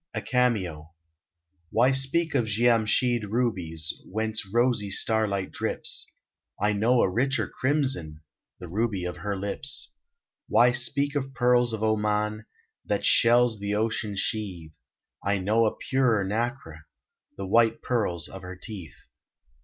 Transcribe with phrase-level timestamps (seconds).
[0.15, 0.95] A CAMEO.
[1.69, 6.11] Why speak of Giamschid rubies Whence rosy starlight drips?
[6.59, 8.21] I know a richer crimson,
[8.59, 9.93] The ruby of her lips.
[10.47, 12.47] Why speak of pearls of Oman
[12.83, 14.73] That shells of ocean sheathe?
[15.23, 16.87] I know a purer nacre,
[17.37, 18.95] The white pearls of her teeth.